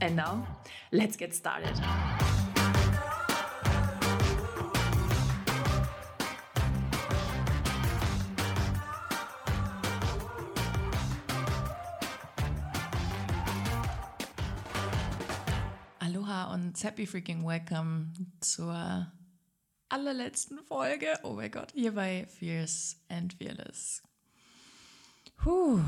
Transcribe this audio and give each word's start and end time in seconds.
And 0.00 0.14
now, 0.14 0.46
let's 0.92 1.16
get 1.16 1.34
started. 1.34 1.74
Aloha 16.00 16.54
und 16.54 16.80
happy 16.80 17.04
freaking 17.04 17.44
welcome 17.44 18.12
zur 18.40 19.10
allerletzten 19.88 20.60
Folge. 20.60 21.18
Oh 21.24 21.32
mein 21.32 21.50
Gott, 21.50 21.72
hier 21.74 21.92
bei 21.92 22.26
Fierce 22.26 22.96
and 23.08 23.32
Fearless. 23.32 24.00
Whew. 25.42 25.82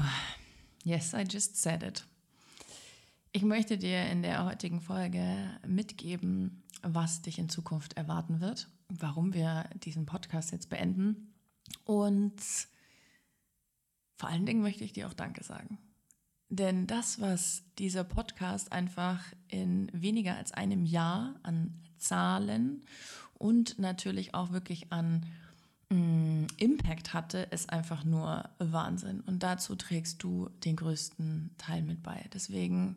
Yes, 0.83 1.15
I 1.15 1.23
just 1.23 1.57
said 1.57 1.85
it. 1.85 2.03
Ich 3.33 3.43
möchte 3.43 3.79
dir 3.79 4.07
in 4.07 4.23
der 4.23 4.45
heutigen 4.45 4.81
Folge 4.81 5.25
mitgeben, 5.65 6.65
was 6.83 7.23
dich 7.23 7.39
in 7.39 7.49
Zukunft 7.49 7.93
erwarten 7.93 8.41
wird, 8.41 8.69
warum 8.89 9.35
wir 9.35 9.71
diesen 9.85 10.05
Podcast 10.05 10.51
jetzt 10.51 10.69
beenden 10.69 11.33
und 11.85 12.35
vor 14.17 14.29
allen 14.29 14.47
Dingen 14.47 14.63
möchte 14.63 14.83
ich 14.83 14.93
dir 14.93 15.07
auch 15.07 15.13
Danke 15.13 15.45
sagen. 15.45 15.79
Denn 16.49 16.89
das, 16.89 17.21
was 17.21 17.63
dieser 17.79 18.03
Podcast 18.03 18.73
einfach 18.73 19.23
in 19.47 19.89
weniger 19.95 20.37
als 20.37 20.51
einem 20.51 20.85
Jahr 20.85 21.37
an 21.45 21.81
Zahlen 21.99 22.85
und 23.35 23.79
natürlich 23.79 24.35
auch 24.35 24.51
wirklich 24.51 24.93
an 24.93 25.25
mh, 25.89 25.97
mm, 25.97 26.47
Impact 26.57 27.15
hatte, 27.15 27.39
ist 27.53 27.71
einfach 27.71 28.05
nur 28.05 28.51
Wahnsinn. 28.59 29.21
Und 29.21 29.45
dazu 29.45 29.77
trägst 29.77 30.23
du 30.25 30.51
den 30.65 30.75
größten 30.75 31.55
Teil 31.57 31.83
mit 31.83 32.03
bei. 32.03 32.29
Deswegen 32.35 32.97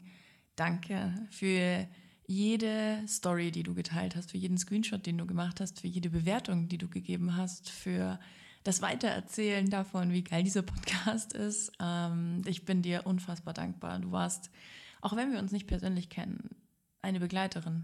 Danke 0.55 1.13
für 1.29 1.87
jede 2.25 3.03
Story, 3.07 3.51
die 3.51 3.63
du 3.63 3.73
geteilt 3.73 4.15
hast, 4.15 4.31
für 4.31 4.37
jeden 4.37 4.57
Screenshot, 4.57 5.05
den 5.05 5.17
du 5.17 5.25
gemacht 5.25 5.59
hast, 5.59 5.81
für 5.81 5.87
jede 5.87 6.09
Bewertung, 6.09 6.67
die 6.67 6.77
du 6.77 6.87
gegeben 6.87 7.35
hast, 7.35 7.69
für 7.69 8.19
das 8.63 8.81
Weitererzählen 8.81 9.69
davon, 9.69 10.11
wie 10.11 10.23
geil 10.23 10.43
dieser 10.43 10.61
Podcast 10.61 11.33
ist. 11.33 11.71
Ähm, 11.79 12.41
ich 12.45 12.65
bin 12.65 12.81
dir 12.81 13.05
unfassbar 13.05 13.53
dankbar. 13.53 13.99
Du 13.99 14.11
warst, 14.11 14.49
auch 15.01 15.15
wenn 15.15 15.31
wir 15.31 15.39
uns 15.39 15.51
nicht 15.51 15.67
persönlich 15.67 16.09
kennen, 16.09 16.55
eine 17.01 17.19
Begleiterin 17.19 17.83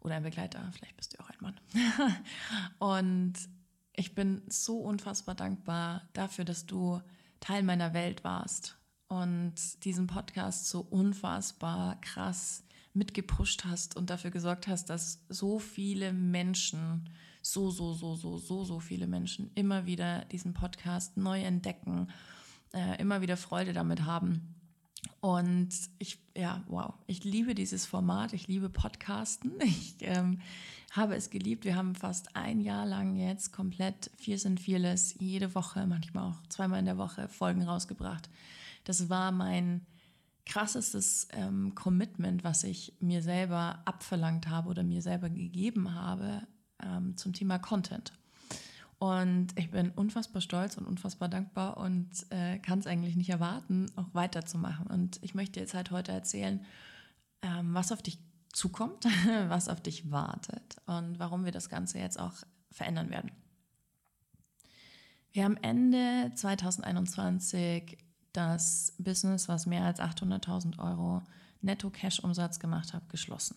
oder 0.00 0.16
ein 0.16 0.22
Begleiter. 0.22 0.70
Vielleicht 0.72 0.96
bist 0.96 1.14
du 1.14 1.20
auch 1.20 1.30
ein 1.30 1.38
Mann. 1.40 1.60
Und 2.78 3.34
ich 3.94 4.14
bin 4.14 4.42
so 4.48 4.78
unfassbar 4.78 5.34
dankbar 5.34 6.08
dafür, 6.12 6.44
dass 6.44 6.66
du 6.66 7.00
Teil 7.40 7.62
meiner 7.62 7.94
Welt 7.94 8.22
warst 8.22 8.76
und 9.12 9.84
diesen 9.84 10.06
Podcast 10.06 10.70
so 10.70 10.80
unfassbar 10.80 12.00
krass 12.00 12.64
mitgepusht 12.94 13.66
hast 13.66 13.94
und 13.94 14.08
dafür 14.08 14.30
gesorgt 14.30 14.68
hast, 14.68 14.88
dass 14.88 15.22
so 15.28 15.58
viele 15.58 16.14
Menschen, 16.14 17.10
so, 17.42 17.70
so, 17.70 17.92
so, 17.92 18.14
so, 18.14 18.38
so, 18.38 18.64
so 18.64 18.80
viele 18.80 19.06
Menschen 19.06 19.50
immer 19.54 19.84
wieder 19.84 20.24
diesen 20.26 20.54
Podcast 20.54 21.18
neu 21.18 21.42
entdecken, 21.42 22.08
äh, 22.72 22.98
immer 23.02 23.20
wieder 23.20 23.36
Freude 23.36 23.74
damit 23.74 24.06
haben. 24.06 24.54
Und 25.20 25.68
ich, 25.98 26.18
ja, 26.34 26.64
wow, 26.68 26.94
ich 27.06 27.22
liebe 27.22 27.54
dieses 27.54 27.84
Format, 27.84 28.32
ich 28.32 28.48
liebe 28.48 28.70
Podcasten. 28.70 29.52
Ich 29.62 29.96
ähm, 30.00 30.40
habe 30.92 31.16
es 31.16 31.28
geliebt. 31.28 31.66
Wir 31.66 31.76
haben 31.76 31.94
fast 31.94 32.34
ein 32.34 32.62
Jahr 32.62 32.86
lang 32.86 33.16
jetzt 33.16 33.52
komplett 33.52 34.10
Vier 34.16 34.38
sind 34.38 34.58
Vieles, 34.58 35.16
jede 35.18 35.54
Woche, 35.54 35.86
manchmal 35.86 36.30
auch 36.30 36.46
zweimal 36.48 36.78
in 36.78 36.86
der 36.86 36.96
Woche 36.96 37.28
Folgen 37.28 37.62
rausgebracht. 37.62 38.30
Das 38.84 39.08
war 39.08 39.32
mein 39.32 39.86
krassestes 40.44 41.28
ähm, 41.32 41.74
Commitment, 41.74 42.44
was 42.44 42.64
ich 42.64 42.94
mir 43.00 43.22
selber 43.22 43.82
abverlangt 43.84 44.48
habe 44.48 44.68
oder 44.68 44.82
mir 44.82 45.02
selber 45.02 45.30
gegeben 45.30 45.94
habe 45.94 46.42
ähm, 46.82 47.16
zum 47.16 47.32
Thema 47.32 47.58
Content. 47.58 48.12
Und 48.98 49.48
ich 49.56 49.70
bin 49.70 49.90
unfassbar 49.90 50.40
stolz 50.40 50.76
und 50.76 50.86
unfassbar 50.86 51.28
dankbar 51.28 51.76
und 51.76 52.08
äh, 52.30 52.58
kann 52.58 52.78
es 52.78 52.86
eigentlich 52.86 53.16
nicht 53.16 53.30
erwarten, 53.30 53.86
auch 53.96 54.08
weiterzumachen. 54.12 54.86
Und 54.86 55.18
ich 55.22 55.34
möchte 55.34 55.58
jetzt 55.58 55.74
halt 55.74 55.90
heute 55.90 56.12
erzählen, 56.12 56.64
ähm, 57.42 57.74
was 57.74 57.90
auf 57.90 58.02
dich 58.02 58.18
zukommt, 58.52 59.04
was 59.48 59.68
auf 59.68 59.80
dich 59.80 60.10
wartet 60.10 60.76
und 60.86 61.18
warum 61.18 61.44
wir 61.44 61.52
das 61.52 61.68
Ganze 61.68 61.98
jetzt 61.98 62.18
auch 62.18 62.34
verändern 62.70 63.10
werden. 63.10 63.32
Wir 65.32 65.44
haben 65.44 65.56
Ende 65.56 66.30
2021 66.34 67.98
das 68.32 68.94
Business, 68.98 69.48
was 69.48 69.66
mehr 69.66 69.84
als 69.84 70.00
800.000 70.00 70.78
Euro 70.78 71.22
Netto-Cash-Umsatz 71.60 72.58
gemacht 72.58 72.92
hat, 72.92 73.08
geschlossen. 73.08 73.56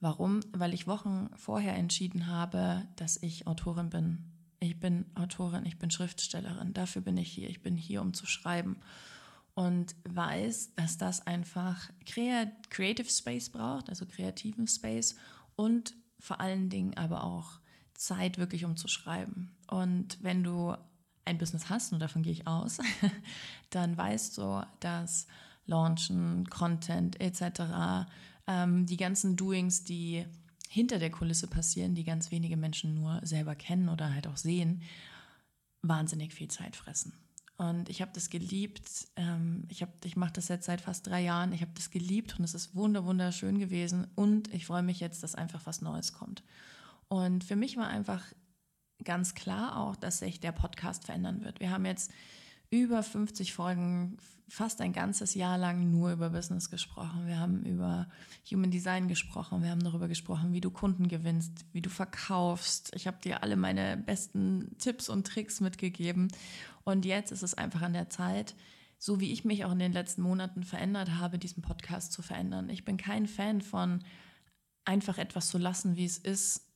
Warum? 0.00 0.40
Weil 0.52 0.72
ich 0.72 0.86
Wochen 0.86 1.28
vorher 1.36 1.74
entschieden 1.74 2.26
habe, 2.26 2.86
dass 2.96 3.22
ich 3.22 3.46
Autorin 3.46 3.90
bin. 3.90 4.24
Ich 4.58 4.80
bin 4.80 5.04
Autorin, 5.14 5.66
ich 5.66 5.78
bin 5.78 5.90
Schriftstellerin. 5.90 6.72
Dafür 6.72 7.02
bin 7.02 7.16
ich 7.16 7.30
hier. 7.30 7.50
Ich 7.50 7.62
bin 7.62 7.76
hier, 7.76 8.00
um 8.00 8.14
zu 8.14 8.26
schreiben. 8.26 8.76
Und 9.54 9.94
weiß, 10.08 10.74
dass 10.76 10.96
das 10.96 11.26
einfach 11.26 11.90
Creative 12.06 13.10
Space 13.10 13.50
braucht, 13.50 13.90
also 13.90 14.06
kreativen 14.06 14.66
Space 14.66 15.16
und 15.56 15.94
vor 16.18 16.40
allen 16.40 16.70
Dingen 16.70 16.96
aber 16.96 17.24
auch 17.24 17.60
Zeit 17.94 18.38
wirklich, 18.38 18.64
um 18.64 18.76
zu 18.76 18.88
schreiben. 18.88 19.54
Und 19.66 20.22
wenn 20.22 20.42
du 20.42 20.76
ein 21.30 21.38
Business 21.38 21.70
hast, 21.70 21.92
und 21.92 22.00
davon 22.00 22.22
gehe 22.22 22.32
ich 22.32 22.46
aus, 22.46 22.78
dann 23.70 23.96
weißt 23.96 24.36
du, 24.38 24.62
dass 24.80 25.26
Launchen, 25.66 26.48
Content 26.50 27.20
etc., 27.20 28.08
ähm, 28.46 28.86
die 28.86 28.96
ganzen 28.96 29.36
Doings, 29.36 29.84
die 29.84 30.26
hinter 30.68 30.98
der 30.98 31.10
Kulisse 31.10 31.46
passieren, 31.46 31.94
die 31.94 32.04
ganz 32.04 32.30
wenige 32.30 32.56
Menschen 32.56 32.94
nur 32.94 33.20
selber 33.24 33.54
kennen 33.54 33.88
oder 33.88 34.12
halt 34.12 34.26
auch 34.26 34.36
sehen, 34.36 34.82
wahnsinnig 35.82 36.34
viel 36.34 36.48
Zeit 36.48 36.76
fressen. 36.76 37.12
Und 37.56 37.90
ich 37.90 38.00
habe 38.00 38.12
das 38.14 38.30
geliebt. 38.30 39.08
Ähm, 39.16 39.64
ich 39.68 39.84
ich 40.04 40.16
mache 40.16 40.32
das 40.32 40.48
jetzt 40.48 40.64
seit 40.64 40.80
fast 40.80 41.06
drei 41.06 41.22
Jahren. 41.22 41.52
Ich 41.52 41.60
habe 41.60 41.72
das 41.74 41.90
geliebt 41.90 42.38
und 42.38 42.44
es 42.44 42.54
ist 42.54 42.74
wunder 42.74 43.04
wunderschön 43.04 43.58
gewesen. 43.58 44.06
Und 44.14 44.52
ich 44.54 44.64
freue 44.64 44.82
mich 44.82 44.98
jetzt, 44.98 45.22
dass 45.22 45.34
einfach 45.34 45.66
was 45.66 45.82
Neues 45.82 46.14
kommt. 46.14 46.42
Und 47.08 47.44
für 47.44 47.56
mich 47.56 47.76
war 47.76 47.88
einfach 47.88 48.24
ganz 49.04 49.34
klar 49.34 49.76
auch, 49.76 49.96
dass 49.96 50.18
sich 50.18 50.40
der 50.40 50.52
Podcast 50.52 51.04
verändern 51.04 51.42
wird. 51.44 51.60
Wir 51.60 51.70
haben 51.70 51.86
jetzt 51.86 52.12
über 52.70 53.02
50 53.02 53.52
Folgen, 53.52 54.16
fast 54.50 54.80
ein 54.80 54.92
ganzes 54.92 55.34
Jahr 55.34 55.58
lang 55.58 55.90
nur 55.90 56.12
über 56.12 56.30
Business 56.30 56.70
gesprochen. 56.70 57.26
Wir 57.26 57.38
haben 57.38 57.64
über 57.64 58.08
Human 58.50 58.70
Design 58.70 59.06
gesprochen. 59.08 59.62
Wir 59.62 59.70
haben 59.70 59.82
darüber 59.82 60.08
gesprochen, 60.08 60.52
wie 60.52 60.60
du 60.60 60.70
Kunden 60.70 61.08
gewinnst, 61.08 61.64
wie 61.72 61.80
du 61.80 61.88
verkaufst. 61.88 62.90
Ich 62.94 63.06
habe 63.06 63.18
dir 63.22 63.42
alle 63.42 63.56
meine 63.56 63.96
besten 63.96 64.76
Tipps 64.78 65.08
und 65.08 65.26
Tricks 65.26 65.60
mitgegeben. 65.60 66.28
Und 66.84 67.04
jetzt 67.04 67.30
ist 67.30 67.42
es 67.42 67.54
einfach 67.54 67.82
an 67.82 67.92
der 67.92 68.10
Zeit, 68.10 68.56
so 68.98 69.20
wie 69.20 69.32
ich 69.32 69.44
mich 69.44 69.64
auch 69.64 69.72
in 69.72 69.78
den 69.78 69.92
letzten 69.92 70.22
Monaten 70.22 70.64
verändert 70.64 71.12
habe, 71.18 71.38
diesen 71.38 71.62
Podcast 71.62 72.12
zu 72.12 72.20
verändern. 72.20 72.70
Ich 72.70 72.84
bin 72.84 72.96
kein 72.96 73.26
Fan 73.26 73.60
von 73.60 74.04
einfach 74.84 75.18
etwas 75.18 75.48
zu 75.48 75.58
lassen, 75.58 75.96
wie 75.96 76.04
es 76.04 76.18
ist, 76.18 76.69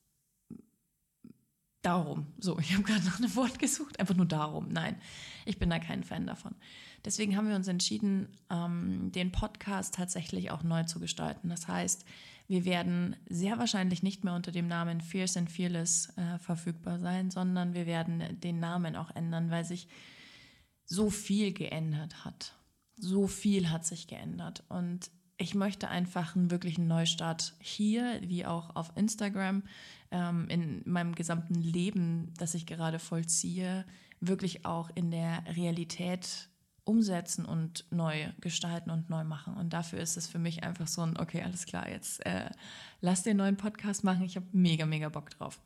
Darum. 1.84 2.26
So, 2.38 2.58
ich 2.58 2.72
habe 2.72 2.82
gerade 2.82 3.04
noch 3.04 3.20
ein 3.20 3.36
Wort 3.36 3.58
gesucht. 3.58 4.00
Einfach 4.00 4.14
nur 4.14 4.25
darum. 4.25 4.69
Nein, 4.70 4.96
ich 5.44 5.58
bin 5.58 5.69
da 5.69 5.78
kein 5.78 6.02
Fan 6.02 6.26
davon. 6.26 6.54
Deswegen 7.04 7.36
haben 7.36 7.46
wir 7.46 7.56
uns 7.56 7.69
entschieden, 7.69 8.28
ähm, 8.48 9.12
den 9.12 9.31
Podcast 9.32 9.94
tatsächlich 9.94 10.50
auch 10.50 10.62
neu 10.62 10.84
zu 10.84 10.98
gestalten. 10.98 11.50
Das 11.50 11.69
heißt, 11.69 12.06
wir 12.48 12.64
werden 12.64 13.16
sehr 13.28 13.58
wahrscheinlich 13.58 14.02
nicht 14.02 14.25
mehr 14.25 14.34
unter 14.34 14.50
dem 14.50 14.66
Namen 14.66 15.02
Fierce 15.02 15.36
and 15.36 15.50
Fearless 15.50 16.10
äh, 16.16 16.38
verfügbar 16.38 16.98
sein, 16.98 17.31
sondern 17.31 17.75
wir 17.75 17.84
werden 17.84 18.40
den 18.40 18.60
Namen 18.60 18.96
auch 18.96 19.14
ändern, 19.14 19.50
weil 19.50 19.66
sich 19.66 19.87
so 20.87 21.10
viel 21.10 21.52
geändert 21.52 22.25
hat. 22.25 22.54
So 22.96 23.26
viel 23.26 23.69
hat 23.69 23.84
sich 23.84 24.06
geändert. 24.06 24.64
Und 24.70 25.10
ich 25.37 25.54
möchte 25.54 25.88
einfach 25.88 26.37
einen 26.37 26.50
wirklichen 26.50 26.87
Neustart 26.87 27.54
hier, 27.58 28.20
wie 28.22 28.46
auch 28.46 28.75
auf 28.76 28.92
Instagram, 28.96 29.64
ähm, 30.14 30.46
in 30.49 30.82
meinem 30.87 31.14
gesamten 31.16 31.55
Leben, 31.55 32.32
das 32.38 32.55
ich 32.55 32.66
gerade 32.66 33.00
vollziehe, 33.00 33.84
wirklich 34.20 34.64
auch 34.64 34.88
in 34.94 35.11
der 35.11 35.43
Realität 35.56 36.49
umsetzen 36.84 37.44
und 37.44 37.84
neu 37.90 38.28
gestalten 38.40 38.90
und 38.90 39.11
neu 39.11 39.25
machen. 39.25 39.55
Und 39.55 39.72
dafür 39.72 39.99
ist 39.99 40.16
es 40.16 40.28
für 40.28 40.38
mich 40.38 40.62
einfach 40.62 40.87
so 40.87 41.02
ein, 41.02 41.19
okay, 41.19 41.43
alles 41.43 41.66
klar, 41.66 41.88
jetzt 41.88 42.25
äh, 42.25 42.49
lass 43.00 43.22
den 43.25 43.38
neuen 43.38 43.56
Podcast 43.56 44.05
machen. 44.05 44.22
Ich 44.22 44.37
habe 44.37 44.46
mega, 44.52 44.87
mega 44.87 45.08
Bock 45.08 45.31
drauf. 45.31 45.61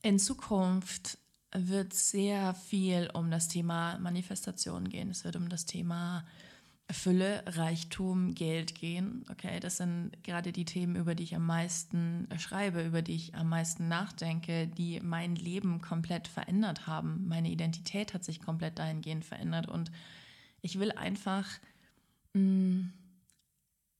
In 0.00 0.18
Zukunft 0.18 1.18
wird 1.52 1.92
sehr 1.92 2.54
viel 2.54 3.10
um 3.12 3.30
das 3.30 3.48
Thema 3.48 3.98
Manifestation 3.98 4.88
gehen. 4.88 5.10
Es 5.10 5.24
wird 5.24 5.36
um 5.36 5.48
das 5.48 5.66
Thema 5.66 6.24
Fülle, 6.90 7.42
Reichtum, 7.46 8.34
Geld 8.34 8.74
gehen. 8.74 9.24
Okay, 9.30 9.60
das 9.60 9.76
sind 9.76 10.12
gerade 10.22 10.52
die 10.52 10.64
Themen, 10.64 10.96
über 10.96 11.14
die 11.14 11.24
ich 11.24 11.36
am 11.36 11.44
meisten 11.44 12.26
schreibe, 12.38 12.82
über 12.82 13.02
die 13.02 13.14
ich 13.14 13.34
am 13.34 13.50
meisten 13.50 13.88
nachdenke, 13.88 14.66
die 14.66 15.00
mein 15.00 15.34
Leben 15.34 15.82
komplett 15.82 16.28
verändert 16.28 16.86
haben. 16.86 17.28
Meine 17.28 17.50
Identität 17.50 18.14
hat 18.14 18.24
sich 18.24 18.40
komplett 18.40 18.78
dahingehend 18.78 19.26
verändert 19.26 19.68
und 19.68 19.90
ich 20.62 20.78
will 20.78 20.90
einfach, 20.92 21.46
mm, 22.32 22.86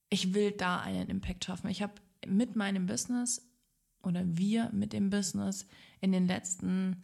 ich 0.08 0.32
will 0.32 0.52
da 0.52 0.81
einen 0.81 1.08
Impact 1.08 1.44
schaffen. 1.44 1.69
Ich 1.69 1.82
habe 1.82 1.93
mit 2.26 2.56
meinem 2.56 2.87
Business 2.87 3.46
oder 4.02 4.23
wir 4.25 4.70
mit 4.73 4.94
dem 4.94 5.11
Business 5.11 5.67
in 6.00 6.12
den 6.12 6.26
letzten 6.26 7.02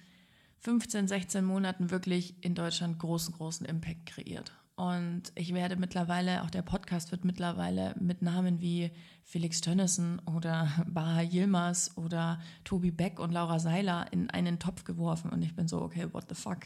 15, 0.60 1.08
16 1.08 1.44
Monaten 1.44 1.90
wirklich 1.90 2.42
in 2.42 2.54
Deutschland 2.54 2.98
großen, 2.98 3.34
großen 3.34 3.66
Impact 3.66 4.06
kreiert. 4.06 4.50
Und 4.76 5.30
ich 5.36 5.54
werde 5.54 5.76
mittlerweile, 5.76 6.42
auch 6.42 6.50
der 6.50 6.62
Podcast 6.62 7.12
wird 7.12 7.24
mittlerweile 7.24 7.94
mit 8.00 8.22
Namen 8.22 8.60
wie 8.60 8.90
Felix 9.22 9.60
Tönnissen 9.60 10.18
oder 10.20 10.68
Baha 10.86 11.22
Yilmaz 11.22 11.92
oder 11.96 12.40
Tobi 12.64 12.90
Beck 12.90 13.20
und 13.20 13.30
Laura 13.30 13.60
Seiler 13.60 14.06
in 14.12 14.30
einen 14.30 14.58
Topf 14.58 14.84
geworfen. 14.84 15.30
Und 15.30 15.42
ich 15.42 15.54
bin 15.54 15.68
so, 15.68 15.80
okay, 15.80 16.12
what 16.12 16.24
the 16.28 16.34
fuck. 16.34 16.60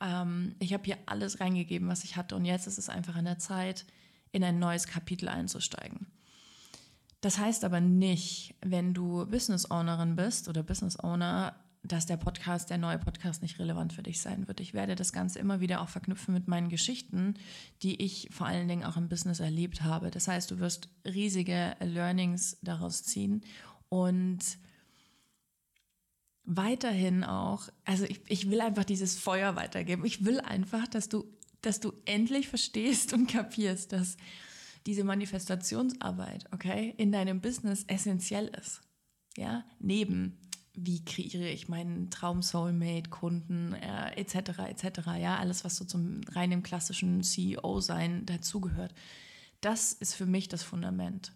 Ähm, 0.00 0.54
ich 0.60 0.72
habe 0.72 0.84
hier 0.84 0.98
alles 1.06 1.40
reingegeben, 1.40 1.88
was 1.88 2.04
ich 2.04 2.16
hatte. 2.16 2.36
Und 2.36 2.44
jetzt 2.44 2.68
ist 2.68 2.78
es 2.78 2.88
einfach 2.88 3.16
an 3.16 3.24
der 3.24 3.38
Zeit, 3.38 3.86
in 4.30 4.44
ein 4.44 4.58
neues 4.58 4.86
Kapitel 4.86 5.28
einzusteigen. 5.28 6.06
Das 7.20 7.38
heißt 7.38 7.64
aber 7.64 7.80
nicht, 7.80 8.54
wenn 8.62 8.94
du 8.94 9.26
Business 9.26 9.70
Ownerin 9.70 10.16
bist 10.16 10.48
oder 10.48 10.62
Business 10.62 10.98
Owner, 10.98 11.54
dass 11.84 12.06
der 12.06 12.16
Podcast, 12.16 12.70
der 12.70 12.78
neue 12.78 12.98
Podcast 12.98 13.42
nicht 13.42 13.58
relevant 13.58 13.92
für 13.92 14.02
dich 14.02 14.20
sein 14.20 14.46
wird. 14.46 14.60
Ich 14.60 14.72
werde 14.72 14.94
das 14.94 15.12
Ganze 15.12 15.40
immer 15.40 15.60
wieder 15.60 15.80
auch 15.80 15.88
verknüpfen 15.88 16.32
mit 16.32 16.46
meinen 16.46 16.68
Geschichten, 16.68 17.34
die 17.82 18.00
ich 18.00 18.28
vor 18.30 18.46
allen 18.46 18.68
Dingen 18.68 18.84
auch 18.84 18.96
im 18.96 19.08
Business 19.08 19.40
erlebt 19.40 19.82
habe. 19.82 20.10
Das 20.10 20.28
heißt, 20.28 20.50
du 20.50 20.60
wirst 20.60 20.88
riesige 21.04 21.74
Learnings 21.80 22.58
daraus 22.62 23.02
ziehen 23.02 23.42
und 23.88 24.40
weiterhin 26.44 27.24
auch, 27.24 27.68
also 27.84 28.04
ich, 28.04 28.20
ich 28.28 28.50
will 28.50 28.60
einfach 28.60 28.84
dieses 28.84 29.18
Feuer 29.18 29.56
weitergeben. 29.56 30.04
Ich 30.04 30.24
will 30.24 30.40
einfach, 30.40 30.86
dass 30.88 31.08
du, 31.08 31.24
dass 31.62 31.80
du 31.80 31.92
endlich 32.04 32.48
verstehst 32.48 33.12
und 33.12 33.26
kapierst, 33.28 33.92
dass 33.92 34.16
diese 34.86 35.04
Manifestationsarbeit, 35.04 36.46
okay, 36.52 36.94
in 36.96 37.12
deinem 37.12 37.40
Business 37.40 37.84
essentiell 37.86 38.48
ist. 38.60 38.82
Ja, 39.36 39.64
neben 39.78 40.38
wie 40.74 41.04
kreiere 41.04 41.48
ich 41.48 41.68
meinen 41.68 42.10
Traum-Soulmate-Kunden, 42.10 43.74
äh, 43.74 44.12
etc., 44.16 44.58
etc., 44.68 45.06
ja, 45.18 45.36
alles, 45.36 45.64
was 45.64 45.76
so 45.76 45.84
zum 45.84 46.22
reinen 46.28 46.62
klassischen 46.62 47.22
CEO-Sein 47.22 48.24
dazugehört. 48.24 48.94
Das 49.60 49.92
ist 49.92 50.14
für 50.14 50.26
mich 50.26 50.48
das 50.48 50.62
Fundament. 50.62 51.32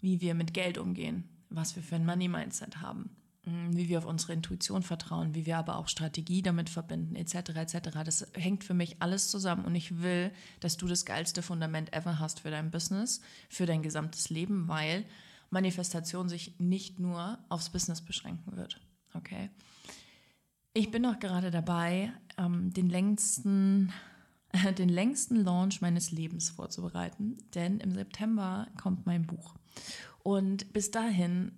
Wie 0.00 0.20
wir 0.20 0.34
mit 0.34 0.54
Geld 0.54 0.78
umgehen, 0.78 1.28
was 1.50 1.76
wir 1.76 1.82
für 1.82 1.96
ein 1.96 2.06
Money-Mindset 2.06 2.80
haben, 2.80 3.10
mm, 3.44 3.76
wie 3.76 3.90
wir 3.90 3.98
auf 3.98 4.06
unsere 4.06 4.32
Intuition 4.32 4.82
vertrauen, 4.82 5.34
wie 5.34 5.44
wir 5.44 5.58
aber 5.58 5.76
auch 5.76 5.88
Strategie 5.88 6.40
damit 6.40 6.70
verbinden, 6.70 7.16
etc., 7.16 7.50
etc. 7.56 7.90
Das 8.04 8.26
hängt 8.32 8.64
für 8.64 8.74
mich 8.74 9.02
alles 9.02 9.28
zusammen 9.28 9.66
und 9.66 9.74
ich 9.74 10.00
will, 10.00 10.32
dass 10.60 10.78
du 10.78 10.86
das 10.86 11.04
geilste 11.04 11.42
Fundament 11.42 11.92
ever 11.92 12.18
hast 12.18 12.40
für 12.40 12.50
dein 12.50 12.70
Business, 12.70 13.20
für 13.50 13.66
dein 13.66 13.82
gesamtes 13.82 14.30
Leben, 14.30 14.66
weil 14.66 15.04
Manifestation 15.50 16.28
sich 16.28 16.58
nicht 16.58 16.98
nur 16.98 17.38
aufs 17.48 17.70
Business 17.70 18.00
beschränken 18.00 18.56
wird. 18.56 18.80
Okay. 19.14 19.50
Ich 20.72 20.90
bin 20.90 21.02
noch 21.02 21.18
gerade 21.18 21.50
dabei, 21.50 22.12
ähm, 22.38 22.72
den 22.72 22.88
längsten 22.88 23.92
den 24.78 24.88
längsten 24.88 25.36
Launch 25.36 25.80
meines 25.80 26.10
Lebens 26.10 26.50
vorzubereiten, 26.50 27.38
denn 27.54 27.78
im 27.80 27.94
September 27.94 28.66
kommt 28.80 29.06
mein 29.06 29.26
Buch. 29.26 29.54
Und 30.22 30.72
bis 30.72 30.90
dahin 30.90 31.52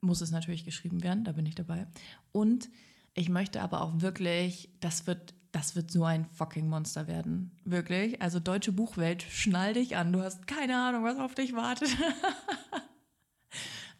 muss 0.00 0.20
es 0.20 0.30
natürlich 0.30 0.64
geschrieben 0.64 1.02
werden, 1.02 1.24
da 1.24 1.32
bin 1.32 1.46
ich 1.46 1.54
dabei. 1.54 1.86
Und 2.32 2.68
ich 3.14 3.28
möchte 3.28 3.62
aber 3.62 3.82
auch 3.82 4.00
wirklich, 4.00 4.70
das 4.80 5.06
wird, 5.06 5.34
das 5.52 5.76
wird 5.76 5.90
so 5.90 6.04
ein 6.04 6.26
fucking 6.26 6.68
Monster 6.68 7.06
werden. 7.06 7.50
Wirklich. 7.64 8.22
Also 8.22 8.38
deutsche 8.38 8.72
Buchwelt, 8.72 9.22
schnall 9.22 9.74
dich 9.74 9.96
an. 9.96 10.12
Du 10.12 10.22
hast 10.22 10.46
keine 10.46 10.76
Ahnung, 10.76 11.04
was 11.04 11.18
auf 11.18 11.34
dich 11.34 11.54
wartet. 11.54 11.88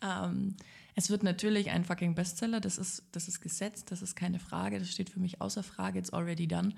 Ähm, 0.02 0.56
es 0.94 1.10
wird 1.10 1.22
natürlich 1.22 1.70
ein 1.70 1.84
fucking 1.84 2.14
Bestseller, 2.14 2.60
das 2.60 2.76
ist, 2.76 3.04
das 3.12 3.28
ist 3.28 3.40
gesetzt, 3.40 3.90
das 3.90 4.02
ist 4.02 4.16
keine 4.16 4.38
Frage, 4.38 4.78
das 4.78 4.90
steht 4.90 5.10
für 5.10 5.20
mich 5.20 5.40
außer 5.40 5.62
Frage, 5.62 5.98
it's 5.98 6.12
already 6.12 6.48
done. 6.48 6.74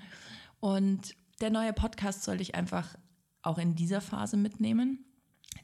Und 0.59 1.15
der 1.41 1.49
neue 1.49 1.73
Podcast 1.73 2.23
soll 2.23 2.39
ich 2.39 2.53
einfach 2.55 2.95
auch 3.41 3.57
in 3.57 3.75
dieser 3.75 4.01
Phase 4.01 4.37
mitnehmen, 4.37 5.05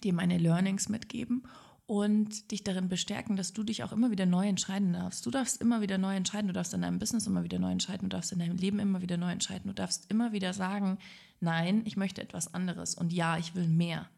dir 0.04 0.14
meine 0.14 0.38
Learnings 0.38 0.90
mitgeben 0.90 1.44
und 1.86 2.52
dich 2.52 2.64
darin 2.64 2.90
bestärken, 2.90 3.38
dass 3.38 3.54
du 3.54 3.64
dich 3.64 3.84
auch 3.84 3.92
immer 3.92 4.12
wieder 4.12 4.26
neu 4.26 4.48
entscheiden 4.48 4.94
darfst. 4.94 5.26
Du 5.26 5.32
darfst 5.32 5.62
immer 5.62 5.82
wieder 5.82 5.98
neu 5.98 6.16
entscheiden, 6.16 6.48
du 6.48 6.54
darfst 6.54 6.74
in 6.74 6.82
deinem 6.82 7.00
Business 7.00 7.28
immer 7.28 7.44
wieder 7.44 7.60
neu 7.60 7.72
entscheiden, 7.72 8.10
du 8.10 8.16
darfst 8.16 8.32
in 8.34 8.40
deinem 8.40 8.58
Leben 8.58 8.80
immer 8.80 9.02
wieder 9.02 9.18
neu 9.18 9.32
entscheiden, 9.32 9.68
du 9.68 9.74
darfst 9.74 10.12
immer 10.12 10.34
wieder 10.34 10.54
sagen, 10.54 10.98
nein, 11.40 11.84
ich 11.86 11.96
möchte 11.96 12.22
etwas 12.22 12.54
anderes 12.54 12.96
und 12.96 13.14
ja, 13.14 13.38
ich 13.38 13.56
will 13.56 13.68
mehr. 13.68 14.10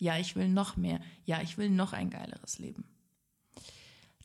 Ja, 0.00 0.16
ich 0.18 0.34
will 0.34 0.48
noch 0.48 0.76
mehr. 0.76 0.98
Ja, 1.26 1.42
ich 1.42 1.58
will 1.58 1.70
noch 1.70 1.92
ein 1.92 2.10
geileres 2.10 2.58
Leben. 2.58 2.84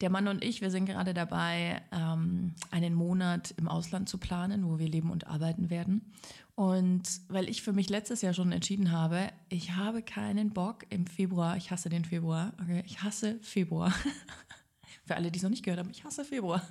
Der 0.01 0.09
Mann 0.09 0.27
und 0.27 0.43
ich, 0.43 0.61
wir 0.61 0.71
sind 0.71 0.85
gerade 0.85 1.13
dabei, 1.13 1.81
ähm, 1.91 2.55
einen 2.71 2.93
Monat 2.93 3.53
im 3.57 3.67
Ausland 3.67 4.09
zu 4.09 4.17
planen, 4.17 4.67
wo 4.67 4.79
wir 4.79 4.87
leben 4.87 5.11
und 5.11 5.27
arbeiten 5.27 5.69
werden. 5.69 6.13
Und 6.55 7.03
weil 7.27 7.49
ich 7.49 7.61
für 7.61 7.73
mich 7.73 7.89
letztes 7.89 8.21
Jahr 8.21 8.33
schon 8.33 8.53
entschieden 8.53 8.91
habe, 8.91 9.29
ich 9.49 9.75
habe 9.75 10.01
keinen 10.01 10.51
Bock 10.51 10.85
im 10.89 11.07
Februar, 11.07 11.57
ich 11.57 11.71
hasse 11.71 11.89
den 11.89 12.05
Februar, 12.05 12.53
okay, 12.61 12.83
ich 12.85 13.03
hasse 13.03 13.37
Februar. 13.41 13.93
für 15.05 15.15
alle, 15.15 15.29
die 15.29 15.37
es 15.37 15.43
noch 15.43 15.49
nicht 15.49 15.63
gehört 15.63 15.79
haben, 15.79 15.91
ich 15.91 16.05
hasse 16.05 16.23
Februar. 16.23 16.61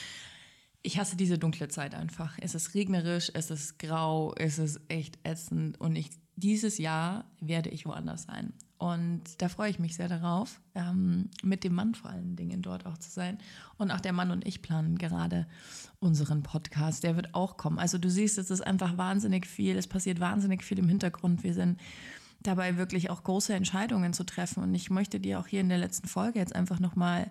ich 0.82 0.98
hasse 0.98 1.16
diese 1.16 1.38
dunkle 1.38 1.68
Zeit 1.68 1.94
einfach. 1.94 2.36
Es 2.40 2.56
ist 2.56 2.74
regnerisch, 2.74 3.30
es 3.34 3.50
ist 3.50 3.78
grau, 3.78 4.34
es 4.36 4.58
ist 4.58 4.80
echt 4.88 5.18
ätzend 5.24 5.80
und 5.80 5.94
ich, 5.96 6.10
dieses 6.36 6.78
Jahr 6.78 7.24
werde 7.40 7.70
ich 7.70 7.86
woanders 7.86 8.24
sein. 8.24 8.52
Und 8.78 9.40
da 9.40 9.48
freue 9.48 9.70
ich 9.70 9.78
mich 9.78 9.94
sehr 9.94 10.08
darauf, 10.08 10.60
ähm, 10.74 11.30
mit 11.42 11.64
dem 11.64 11.74
Mann 11.74 11.94
vor 11.94 12.10
allen 12.10 12.36
Dingen 12.36 12.60
dort 12.60 12.86
auch 12.86 12.98
zu 12.98 13.08
sein. 13.10 13.38
Und 13.78 13.90
auch 13.90 14.00
der 14.00 14.12
Mann 14.12 14.30
und 14.30 14.46
ich 14.46 14.62
planen 14.62 14.98
gerade 14.98 15.46
unseren 16.00 16.42
Podcast. 16.42 17.02
Der 17.04 17.16
wird 17.16 17.34
auch 17.34 17.56
kommen. 17.56 17.78
Also 17.78 17.98
du 17.98 18.10
siehst, 18.10 18.36
es 18.36 18.50
ist 18.50 18.60
einfach 18.60 18.98
wahnsinnig 18.98 19.46
viel. 19.46 19.78
Es 19.78 19.86
passiert 19.86 20.20
wahnsinnig 20.20 20.62
viel 20.64 20.78
im 20.78 20.88
Hintergrund. 20.88 21.44
Wir 21.44 21.54
sind 21.54 21.80
dabei 22.42 22.76
wirklich 22.76 23.10
auch 23.10 23.24
große 23.24 23.54
Entscheidungen 23.54 24.12
zu 24.12 24.24
treffen. 24.26 24.62
Und 24.62 24.74
ich 24.74 24.90
möchte 24.90 25.20
dir 25.20 25.40
auch 25.40 25.46
hier 25.46 25.60
in 25.60 25.68
der 25.68 25.78
letzten 25.78 26.08
Folge 26.08 26.38
jetzt 26.38 26.54
einfach 26.54 26.80
nochmal 26.80 27.30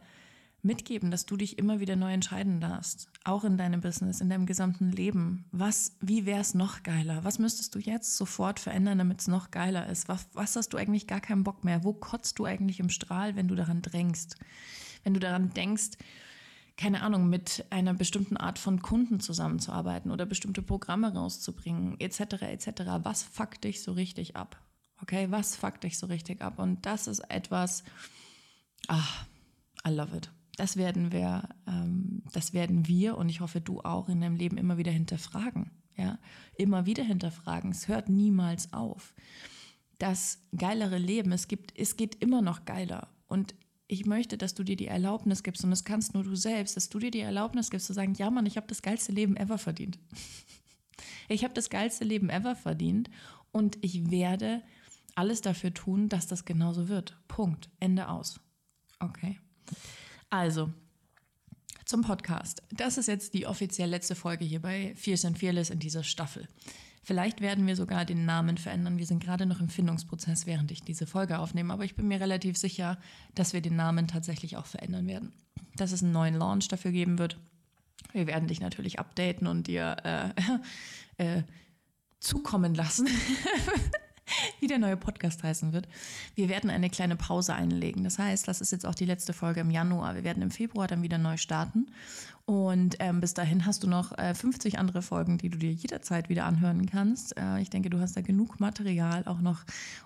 mitgeben, 0.64 1.12
dass 1.12 1.26
du 1.26 1.36
dich 1.36 1.58
immer 1.58 1.80
wieder 1.80 1.96
neu 1.96 2.14
entscheiden 2.14 2.62
darfst. 2.62 3.08
Auch 3.26 3.44
in 3.44 3.58
deinem 3.58 3.82
Business, 3.82 4.22
in 4.22 4.30
deinem 4.30 4.46
gesamten 4.46 4.92
Leben. 4.92 5.46
Was, 5.52 5.98
wie 6.00 6.26
wäre 6.26 6.40
es 6.40 6.54
noch 6.54 6.84
geiler? 6.84 7.24
Was 7.24 7.38
müsstest 7.38 7.76
du 7.76 7.80
jetzt 7.80 8.16
sofort 8.16 8.60
verändern, 8.60 8.98
damit 8.98 9.20
es 9.20 9.28
noch 9.28 9.52
geiler 9.52 9.88
ist? 9.88 10.08
Was, 10.08 10.28
was 10.34 10.56
hast 10.56 10.70
du 10.70 10.78
eigentlich 10.78 11.06
gar 11.06 11.20
keinen 11.20 11.44
Bock 11.44 11.64
mehr? 11.64 11.84
Wo 11.84 11.94
kotzt 11.94 12.40
du 12.40 12.46
eigentlich 12.46 12.80
im 12.80 12.90
Strahl, 12.90 13.36
wenn 13.36 13.50
du 13.50 13.56
daran 13.56 13.82
drängst? 13.82 14.38
Wenn 15.04 15.14
du 15.14 15.20
daran 15.20 15.54
denkst, 15.54 15.98
keine 16.78 17.04
Ahnung, 17.04 17.30
mit 17.30 17.66
einer 17.70 17.94
bestimmten 17.94 18.38
Art 18.38 18.58
von 18.58 18.82
Kunden 18.82 19.20
zusammenzuarbeiten 19.20 20.12
oder 20.12 20.26
bestimmte 20.26 20.62
Programme 20.62 21.14
rauszubringen, 21.14 22.00
etc., 22.00 22.42
etc. 22.42 22.68
Was 23.04 23.22
fuckt 23.22 23.66
dich 23.66 23.84
so 23.84 23.92
richtig 23.92 24.38
ab? 24.38 24.60
Okay, 25.02 25.30
was 25.30 25.58
fuckt 25.58 25.84
dich 25.84 25.98
so 25.98 26.08
richtig 26.08 26.42
ab? 26.42 26.58
Und 26.58 26.86
das 26.86 27.08
ist 27.08 27.20
etwas, 27.30 27.84
ach, 28.88 29.26
I 29.86 29.90
love 29.90 30.16
it 30.16 30.32
das 30.58 30.78
werden 30.78 31.12
wir, 31.12 31.50
ähm, 31.68 32.24
das 32.32 32.54
werden 32.54 32.88
wir 32.88 33.18
und 33.18 33.30
ich 33.30 33.42
hoffe 33.42 33.62
du 33.62 33.82
auch 33.82 34.10
in 34.10 34.22
deinem 34.22 34.36
Leben 34.36 34.58
immer 34.58 34.78
wieder 34.78 34.92
hinterfragen. 34.92 35.72
Ja, 35.96 36.18
immer 36.58 36.88
wieder 36.88 37.04
hinterfragen. 37.04 37.72
Es 37.72 37.88
hört 37.88 38.10
niemals 38.10 38.74
auf. 38.74 39.14
Das 40.00 40.42
geilere 40.58 40.98
Leben, 40.98 41.32
es 41.32 41.48
gibt, 41.48 41.78
es 41.78 41.98
geht 41.98 42.16
immer 42.16 42.42
noch 42.42 42.66
geiler. 42.66 43.10
Und 43.28 43.54
ich 43.88 44.06
möchte, 44.08 44.38
dass 44.38 44.56
du 44.56 44.64
dir 44.64 44.76
die 44.76 44.88
Erlaubnis 44.88 45.44
gibst, 45.44 45.64
und 45.64 45.70
das 45.70 45.84
kannst 45.84 46.16
nur 46.16 46.24
du 46.24 46.36
selbst, 46.36 46.76
dass 46.76 46.90
du 46.90 46.98
dir 46.98 47.12
die 47.12 47.20
Erlaubnis 47.20 47.70
gibst 47.70 47.86
zu 47.86 47.94
sagen, 47.94 48.16
ja 48.16 48.32
Mann, 48.32 48.48
ich 48.48 48.58
habe 48.58 48.66
das 48.66 48.82
geilste 48.82 49.12
Leben 49.12 49.38
ever 49.38 49.60
verdient. 49.60 50.00
ich 51.30 51.44
habe 51.44 51.54
das 51.54 51.70
geilste 51.70 52.06
Leben 52.06 52.30
ever 52.30 52.56
verdient 52.56 53.12
und 53.52 53.78
ich 53.82 54.10
werde 54.10 54.64
alles 55.16 55.42
dafür 55.42 55.74
tun, 55.76 56.10
dass 56.10 56.26
das 56.26 56.44
genauso 56.44 56.88
wird. 56.90 57.18
Punkt. 57.28 57.70
Ende 57.80 58.10
aus. 58.10 58.40
Okay. 59.00 59.40
Also, 60.34 60.74
zum 61.86 62.02
Podcast. 62.02 62.64
Das 62.72 62.98
ist 62.98 63.06
jetzt 63.06 63.36
die 63.36 63.46
offiziell 63.46 63.88
letzte 63.88 64.16
Folge 64.16 64.44
hier 64.44 64.64
bei 64.64 64.96
Fierce 64.96 65.26
and 65.26 65.38
Fearless 65.38 65.70
in 65.70 65.78
dieser 65.78 66.04
Staffel. 66.04 66.48
Vielleicht 67.04 67.40
werden 67.40 67.68
wir 67.68 67.76
sogar 67.76 68.04
den 68.04 68.26
Namen 68.26 68.58
verändern. 68.58 68.98
Wir 68.98 69.06
sind 69.06 69.24
gerade 69.24 69.46
noch 69.46 69.60
im 69.60 69.70
Findungsprozess, 69.70 70.48
während 70.48 70.72
ich 70.72 70.82
diese 70.82 71.06
Folge 71.06 71.38
aufnehme. 71.38 71.72
Aber 71.72 71.86
ich 71.86 71.96
bin 71.96 72.08
mir 72.08 72.20
relativ 72.20 72.58
sicher, 72.58 72.98
dass 73.36 73.54
wir 73.54 73.62
den 73.62 73.76
Namen 73.76 74.08
tatsächlich 74.08 74.58
auch 74.58 74.66
verändern 74.66 75.06
werden. 75.06 75.34
Dass 75.76 75.92
es 75.92 76.02
einen 76.02 76.14
neuen 76.14 76.34
Launch 76.34 76.68
dafür 76.68 76.92
geben 76.92 77.20
wird. 77.20 77.38
Wir 78.12 78.26
werden 78.26 78.48
dich 78.48 78.60
natürlich 78.60 78.98
updaten 78.98 79.46
und 79.46 79.68
dir 79.68 80.34
äh, 81.20 81.24
äh, 81.38 81.44
zukommen 82.20 82.74
lassen, 82.74 83.08
wie 84.60 84.68
der 84.68 84.80
neue 84.80 84.98
Podcast 84.98 85.44
heißen 85.44 85.74
wird. 85.74 85.88
Wir 86.36 86.50
werden 86.50 86.70
eine 86.70 86.90
kleine 86.90 87.16
Pause 87.16 87.54
einlegen. 87.54 88.04
Das 88.04 88.20
heißt, 88.20 88.48
das 88.48 88.62
ist 88.62 88.72
jetzt 88.72 88.86
auch 88.86 88.96
die 88.96 89.06
letzte 89.06 89.34
Folge 89.34 89.62
im 89.62 89.72
Januar. 89.72 90.16
Wir 90.16 90.24
werden 90.24 90.44
im 90.44 90.52
Februar 90.52 90.88
dann 90.88 91.02
wieder 91.02 91.18
neu 91.18 91.38
starten. 91.38 91.88
Und 92.46 92.98
ähm, 93.00 93.22
bis 93.22 93.34
dahin 93.34 93.66
hast 93.66 93.84
du 93.84 93.88
noch 93.88 94.18
äh, 94.18 94.34
50 94.34 94.78
andere 94.78 95.02
Folgen, 95.02 95.38
die 95.38 95.50
du 95.50 95.58
dir 95.58 95.72
jederzeit 95.72 96.28
wieder 96.28 96.46
anhören 96.46 96.86
kannst. 96.86 97.38
Äh, 97.38 97.62
ich 97.62 97.70
denke, 97.70 97.90
du 97.90 98.00
hast 98.00 98.18
da 98.18 98.22
genug 98.22 98.60
Material 98.60 99.26
auch 99.26 99.40
noch, 99.40 99.64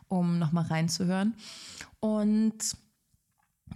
um 0.08 0.38
nochmal 0.38 0.66
reinzuhören. 0.66 1.34
Und 2.00 2.78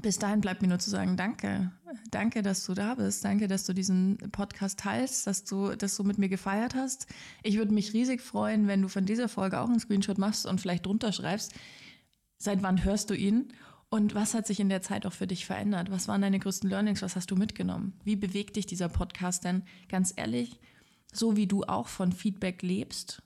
bis 0.02 0.18
dahin 0.20 0.42
bleibt 0.42 0.62
mir 0.62 0.68
nur 0.68 0.80
zu 0.80 0.90
sagen, 0.90 1.18
danke. 1.18 1.72
Danke, 2.10 2.42
dass 2.42 2.66
du 2.66 2.74
da 2.74 2.96
bist. 2.96 3.24
Danke, 3.24 3.48
dass 3.48 3.66
du 3.66 3.74
diesen 3.74 4.18
Podcast 4.32 4.80
teilst, 4.80 5.28
dass 5.28 5.44
du 5.44 5.76
das 5.76 5.96
so 5.96 6.04
mit 6.04 6.18
mir 6.18 6.30
gefeiert 6.30 6.76
hast. 6.76 7.08
Ich 7.44 7.58
würde 7.58 7.74
mich 7.74 7.94
riesig 7.94 8.22
freuen, 8.22 8.68
wenn 8.68 8.82
du 8.82 8.88
von 8.88 9.06
dieser 9.06 9.30
Folge 9.30 9.60
auch 9.60 9.70
einen 9.70 9.80
Screenshot 9.80 10.18
machst 10.18 10.46
und 10.46 10.62
vielleicht 10.62 10.86
drunter 10.86 11.12
schreibst, 11.12 11.54
seit 12.38 12.64
wann 12.64 12.84
hörst 12.84 13.10
du 13.10 13.14
ihn 13.14 13.54
und 13.90 14.16
was 14.16 14.34
hat 14.34 14.48
sich 14.48 14.60
in 14.60 14.70
der 14.70 14.82
Zeit 14.82 15.06
auch 15.06 15.14
für 15.14 15.28
dich 15.28 15.46
verändert? 15.46 15.92
Was 15.92 16.08
waren 16.08 16.22
deine 16.22 16.40
größten 16.40 16.70
Learnings? 16.70 17.02
Was 17.02 17.16
hast 17.16 17.30
du 17.30 17.36
mitgenommen? 17.36 17.94
Wie 18.04 18.16
bewegt 18.16 18.56
dich 18.56 18.66
dieser 18.66 18.90
Podcast 18.90 19.44
denn? 19.44 19.64
Ganz 19.90 20.14
ehrlich, 20.16 20.60
so 21.12 21.36
wie 21.36 21.46
du 21.46 21.64
auch 21.64 21.88
von 21.88 22.14
Feedback 22.14 22.62
lebst, 22.62 23.22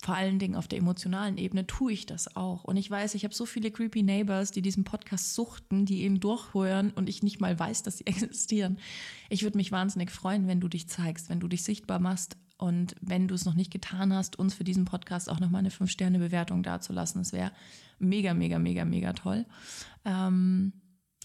vor 0.00 0.14
allen 0.14 0.38
Dingen 0.38 0.54
auf 0.54 0.68
der 0.68 0.78
emotionalen 0.78 1.38
Ebene 1.38 1.66
tue 1.66 1.92
ich 1.92 2.06
das 2.06 2.36
auch. 2.36 2.62
Und 2.64 2.76
ich 2.76 2.88
weiß, 2.88 3.14
ich 3.14 3.24
habe 3.24 3.34
so 3.34 3.46
viele 3.46 3.70
creepy 3.70 4.02
Neighbors, 4.02 4.52
die 4.52 4.62
diesen 4.62 4.84
Podcast 4.84 5.34
suchten, 5.34 5.86
die 5.86 6.04
ihn 6.04 6.20
durchhören 6.20 6.92
und 6.92 7.08
ich 7.08 7.22
nicht 7.22 7.40
mal 7.40 7.58
weiß, 7.58 7.82
dass 7.82 7.98
sie 7.98 8.06
existieren. 8.06 8.78
Ich 9.28 9.42
würde 9.42 9.58
mich 9.58 9.72
wahnsinnig 9.72 10.10
freuen, 10.10 10.46
wenn 10.46 10.60
du 10.60 10.68
dich 10.68 10.88
zeigst, 10.88 11.28
wenn 11.28 11.40
du 11.40 11.48
dich 11.48 11.64
sichtbar 11.64 11.98
machst 11.98 12.36
und 12.58 12.94
wenn 13.00 13.28
du 13.28 13.34
es 13.34 13.44
noch 13.44 13.54
nicht 13.54 13.72
getan 13.72 14.12
hast, 14.12 14.38
uns 14.38 14.54
für 14.54 14.64
diesen 14.64 14.84
Podcast 14.84 15.28
auch 15.28 15.40
nochmal 15.40 15.60
eine 15.60 15.70
5-Sterne-Bewertung 15.70 16.62
dazulassen. 16.62 17.20
Das 17.20 17.32
wäre 17.32 17.52
mega, 17.98 18.34
mega, 18.34 18.58
mega, 18.58 18.84
mega 18.84 19.12
toll. 19.12 19.46
Ähm, 20.04 20.72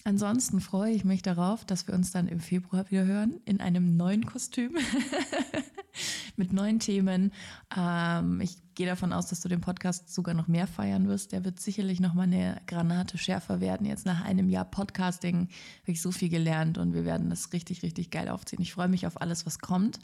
ansonsten 0.03 0.61
freue 0.61 0.93
ich 0.93 1.05
mich 1.05 1.21
darauf, 1.21 1.63
dass 1.65 1.87
wir 1.87 1.93
uns 1.93 2.11
dann 2.11 2.27
im 2.27 2.39
Februar 2.39 2.89
wieder 2.89 3.05
hören 3.05 3.39
in 3.45 3.61
einem 3.61 3.97
neuen 3.97 4.25
Kostüm. 4.25 4.77
mit 6.35 6.53
neuen 6.53 6.79
Themen. 6.79 7.31
Ähm, 7.75 8.41
ich 8.41 8.57
gehe 8.75 8.87
davon 8.87 9.13
aus, 9.13 9.27
dass 9.27 9.41
du 9.41 9.49
den 9.49 9.61
Podcast 9.61 10.13
sogar 10.13 10.33
noch 10.33 10.47
mehr 10.47 10.67
feiern 10.67 11.07
wirst. 11.07 11.31
Der 11.31 11.45
wird 11.45 11.59
sicherlich 11.59 11.99
noch 11.99 12.13
mal 12.13 12.23
eine 12.23 12.61
Granate 12.67 13.17
schärfer 13.17 13.61
werden. 13.61 13.85
Jetzt 13.85 14.05
nach 14.05 14.23
einem 14.23 14.49
Jahr 14.49 14.65
Podcasting 14.65 15.49
habe 15.81 15.91
ich 15.91 16.01
so 16.01 16.11
viel 16.11 16.29
gelernt 16.29 16.77
und 16.77 16.93
wir 16.93 17.05
werden 17.05 17.29
das 17.29 17.53
richtig, 17.53 17.83
richtig 17.83 18.11
geil 18.11 18.29
aufziehen. 18.29 18.61
Ich 18.61 18.73
freue 18.73 18.89
mich 18.89 19.07
auf 19.07 19.21
alles, 19.21 19.45
was 19.45 19.59
kommt. 19.59 19.99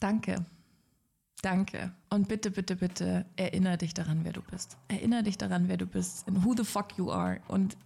Danke. 0.00 0.44
Danke. 1.42 1.92
Und 2.08 2.28
bitte, 2.28 2.52
bitte, 2.52 2.76
bitte 2.76 3.26
erinnere 3.36 3.78
dich 3.78 3.94
daran, 3.94 4.24
wer 4.24 4.32
du 4.32 4.42
bist. 4.42 4.76
Erinnere 4.88 5.24
dich 5.24 5.38
daran, 5.38 5.68
wer 5.68 5.76
du 5.76 5.86
bist 5.86 6.26
and 6.28 6.44
who 6.44 6.54
the 6.56 6.64
fuck 6.64 6.96
you 6.96 7.10
are 7.10 7.40
und 7.48 7.76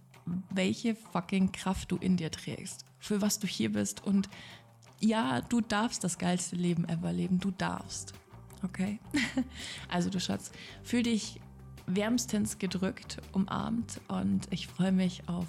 welche 0.49 0.95
fucking 0.95 1.51
Kraft 1.51 1.91
du 1.91 1.97
in 1.97 2.17
dir 2.17 2.31
trägst, 2.31 2.85
für 2.99 3.21
was 3.21 3.39
du 3.39 3.47
hier 3.47 3.71
bist 3.71 4.03
und 4.03 4.29
ja, 4.99 5.41
du 5.41 5.61
darfst 5.61 6.03
das 6.03 6.17
geilste 6.17 6.55
Leben 6.55 6.87
ever 6.87 7.13
leben. 7.13 7.39
Du 7.39 7.51
darfst. 7.51 8.13
Okay? 8.63 8.99
Also 9.89 10.09
du 10.09 10.19
Schatz, 10.19 10.51
fühl 10.83 11.03
dich 11.03 11.39
wärmstens 11.85 12.59
gedrückt, 12.59 13.17
umarmt 13.31 14.01
und 14.07 14.47
ich 14.51 14.67
freue 14.67 14.91
mich 14.91 15.27
auf 15.29 15.47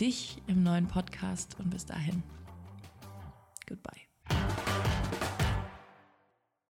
dich 0.00 0.40
im 0.46 0.62
neuen 0.62 0.86
Podcast 0.86 1.56
und 1.58 1.70
bis 1.70 1.86
dahin. 1.86 2.22
Goodbye. 3.66 4.05